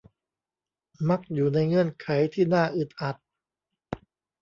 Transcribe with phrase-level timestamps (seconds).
[1.09, 3.15] มักอยู่ในเงื่อนไขที่น่าอึดอัด